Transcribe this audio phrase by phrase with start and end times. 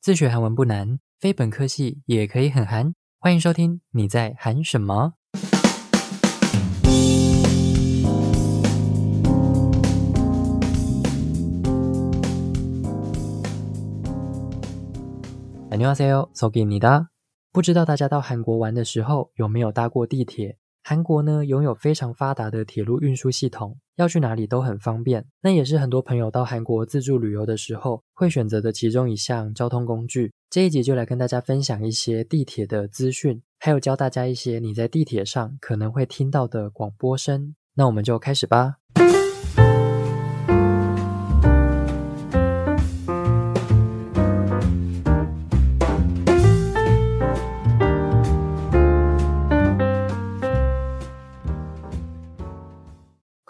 [0.00, 2.94] 自学韩文不难，非本科系也可以很韩。
[3.18, 5.14] 欢迎收听，你在韩什么？
[15.70, 17.08] 안녕하세요，소개입니다
[17.52, 20.56] 不知道大家到韩国玩的时候有没有搭过地铁？
[20.83, 25.25] 韩国呢拥有非常发达的铁路运输系统，要去哪里都很方便。
[25.41, 30.33] 那也是很多朋友到韩国自助旅游的时候会选择的其中一项交通工具。
[30.49, 37.55] 这一集就来跟大家分享一些地铁的资讯，还有教大家一些你在地铁上可能会听到的广播声。
[37.75, 38.80] 那我们就开始吧。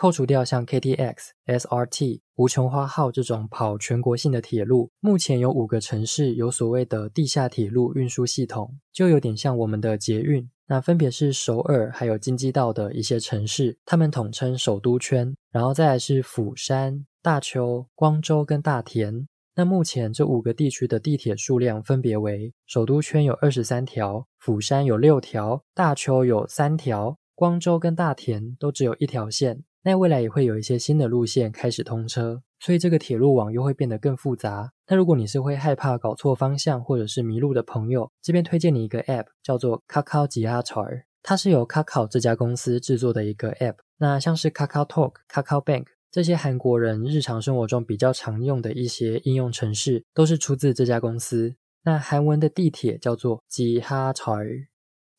[0.02, 1.16] 扣除掉像 KTX、
[1.46, 10.49] SRT、无穷花号这种跑全国性的铁路，目前有五个城市有所谓的地下铁路运输系统，就有点像我们的捷运。
[10.66, 15.35] 那分别是首尔还有京畿道的一些城市，他们统称首都圈。
[15.52, 19.27] 然后再来是釜山、大邱、光州跟大田。
[19.54, 29.63] 那目前这五个地区的地铁数量分别为：首都圈有二十三条，釜山有六条，大邱有三条，光州跟大田都只有一条线。
[29.84, 34.71] 那未来也会有一些新的路线开始通车，所以这个铁路网又会变得更复杂。
[34.88, 43.77] 那如果你是会害怕搞错方向或者是迷路的朋友，这边推荐你一个 App，叫做 Kakao Jiatar，它是由 Kakao 这家公司制作的一个 App。
[43.98, 51.55] 那像是 Kakao Talk、Kakao Bank 这些韩国人日常生活中比较常用的一些应用程式，都是出自这家公司。
[51.84, 54.68] 那韩文的地铁叫做 jihachar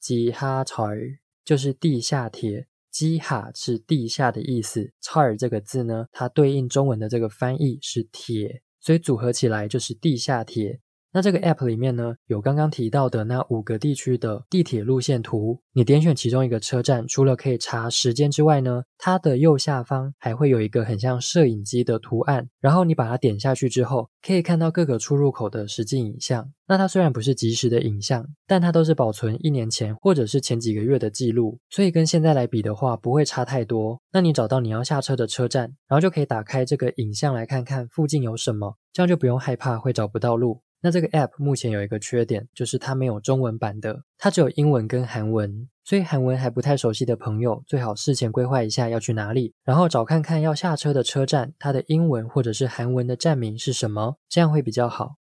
[0.01, 2.69] jihachar 就是地下铁。
[2.93, 10.79] 基哈是地下的意思，查尔这个字呢，它对应中文的这个翻译是铁，所以组合起来就是地下铁。
[11.15, 15.61] 那这个 app 里面呢，有刚刚提到的那五个地区的地铁路线图。
[15.75, 22.49] 你点选其中一个车站，除了可以查时间之外呢，它的右下方还会有一个很像摄影机的图案。
[22.61, 26.51] 然后你把它点下去之后，可以看到各个出入口的实际影像。
[26.67, 34.01] 那它虽然不是即时的影像，但它都是保存一年前或者是前几个月的记录，所以跟现在来比的话，不会差太多。
[34.13, 40.63] 那你找到你要下车的车站，然后就可以打开这个影像来看看附近有什么，这样就不用害怕会找不到路。
[40.85, 55.13] 那这个 App 目前有一个缺点，就是它没有中文版的，它只有英文跟韩文，所以韩文还不太熟悉的朋友，最好事前规划一下要去哪里，然后找看看要下车的车站，它的英文或者是韩文的站名是什么，这样会比较好。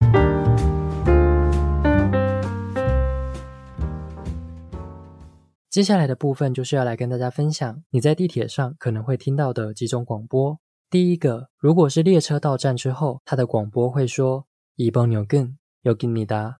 [5.69, 10.59] 接下来的部分就是要来跟大家分享你在地铁上可能会听到的几种广播。
[10.89, 14.47] 第一个，如果是列车到站之后，它的广播会说。
[14.80, 16.60] 이번역은여기니 다。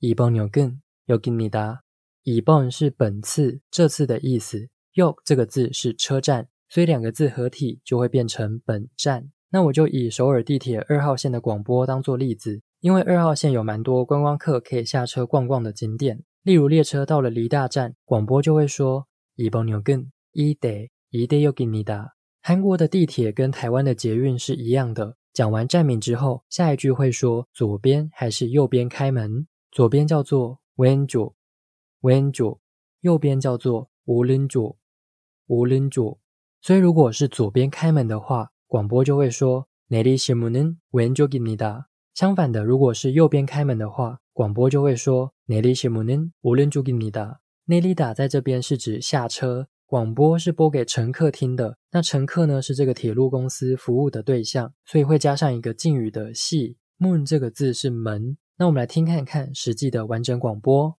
[0.00, 1.82] 이번역은여기니 다。
[2.24, 4.68] 이번是本次、这次的意思。
[4.96, 9.30] 역这个字是车站，所以两个字合体就会变成本站。
[9.50, 16.22] 那我就以首尔地铁二号线的广播当做例子，因为二号线有蛮多观光客可以下车逛逛的景点。
[16.42, 19.06] 例如列车到了梨大站，广播就会说
[19.36, 22.10] 이번역은이대이대역입니 다。
[22.42, 25.16] 韩国的地铁跟台湾的捷运是一样的。
[25.35, 29.45] 讲完站名之后，下一句会说左边还是右边开门。
[29.69, 32.59] 左边叫做 Wenjo，Wenjo；
[33.01, 36.19] 右边叫做 Ulinjo，Ulinjo。
[36.61, 41.87] 所以如果是左边开门的话，广播就会说 Neli shimonen Wenjo ginda。
[42.13, 47.39] 相反的，如果是右边开门的话，广播就会说 Neli shimonen Ulinjo ginda。
[47.67, 49.67] Neli da 在这边是指下车。
[49.94, 56.76] 广播是播给乘客听的，那乘客呢是这个铁路公司服务的对象，所以会加上一个敬语的系。
[56.96, 60.96] 문这个字是门，那我们来听看看实际的完整广播。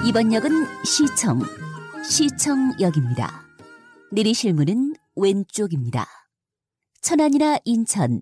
[0.08, 0.52] 이번 역은
[0.86, 1.40] 시청,
[2.04, 3.46] 시청역입니다.
[4.12, 6.08] 내리실 문은 왼쪽입니다.
[7.02, 8.22] 천안이나 인천,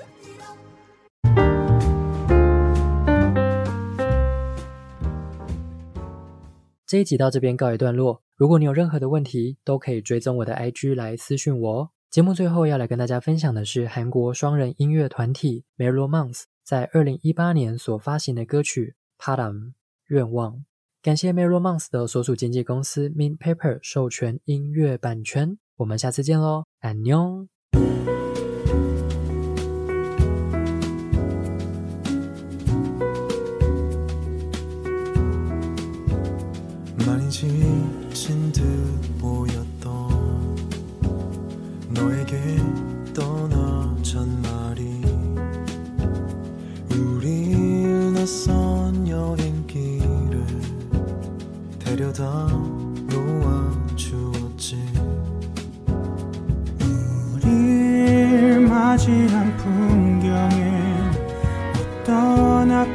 [6.86, 8.22] 这一集到这边告一段落。
[8.36, 11.90] 如果你有任何的问题，都可以追踪我的 IG 来私讯我。
[12.10, 19.72] 节目最后要来跟大家分享的是韩国双人音乐团体 Melomance 在二零一八年所发行的歌曲《Param》
[20.06, 20.64] 愿望。
[21.03, 25.57] 感谢 Melomance 的所属经纪公司 Min Paper 授权音乐版权。
[25.77, 27.47] 我们下次见喽，安妞。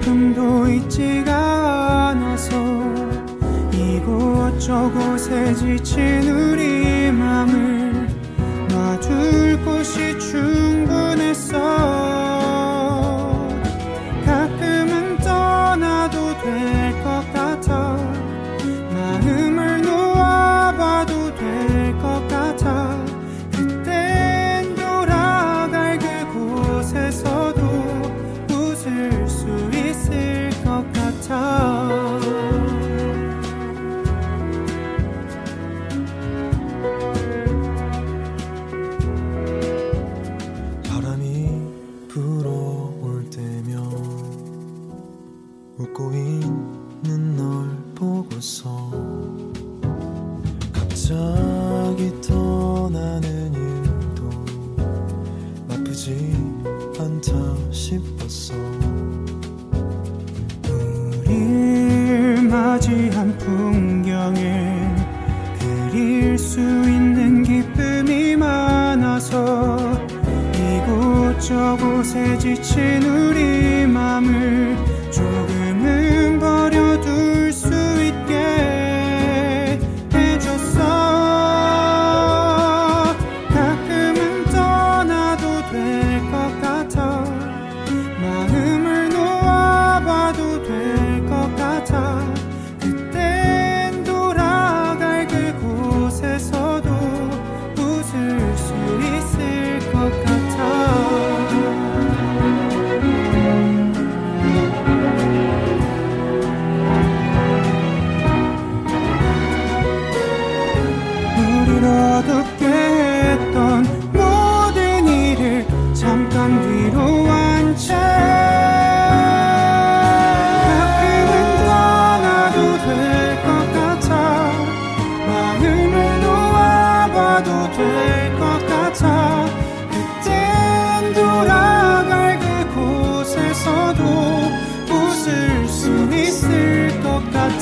[0.06, 2.56] 조금도 있지가 않아서
[3.72, 8.06] 이곳저곳에 지친 우리 맘을
[8.68, 10.75] 놔둘 곳이 중
[51.06, 51.45] sun.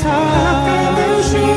[0.04, 1.53] time.